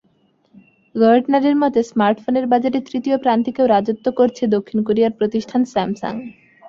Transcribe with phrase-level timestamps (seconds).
[0.95, 6.13] গার্টনারের মতে, স্মার্টফোনের বাজারে তৃতীয় প্রান্তিকেও রাজত্ব করছে দক্ষিণ কোরিয়ার প্রতিষ্ঠান স্যামসাং।